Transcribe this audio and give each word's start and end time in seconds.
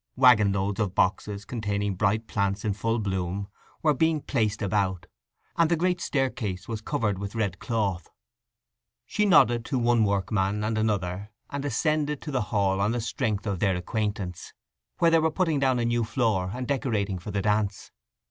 Waggon 0.15 0.51
loads 0.53 0.79
of 0.79 0.95
boxes 0.95 1.45
containing 1.45 1.93
bright 1.93 2.25
plants 2.25 2.65
in 2.65 2.73
full 2.73 2.97
bloom 2.97 3.47
were 3.83 3.93
being 3.93 4.19
placed 4.19 4.63
about, 4.63 5.05
and 5.55 5.69
the 5.69 5.75
great 5.75 6.01
staircase 6.01 6.67
was 6.67 6.81
covered 6.81 7.19
with 7.19 7.35
red 7.35 7.59
cloth. 7.59 8.09
She 9.05 9.27
nodded 9.27 9.63
to 9.65 9.77
one 9.77 10.03
workman 10.03 10.63
and 10.63 10.75
another, 10.75 11.29
and 11.51 11.63
ascended 11.63 12.19
to 12.23 12.31
the 12.31 12.41
hall 12.49 12.81
on 12.81 12.93
the 12.93 12.99
strength 12.99 13.45
of 13.45 13.59
their 13.59 13.75
acquaintance, 13.75 14.53
where 14.97 15.11
they 15.11 15.19
were 15.19 15.29
putting 15.29 15.59
down 15.59 15.77
a 15.77 15.85
new 15.85 16.03
floor 16.03 16.49
and 16.51 16.67
decorating 16.67 17.19
for 17.19 17.29
the 17.29 17.43
dance. 17.43 17.91